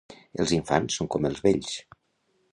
Els 0.43 0.53
infants 0.55 0.95
són 0.99 1.09
com 1.15 1.27
els 1.29 1.43
vells. 1.47 1.75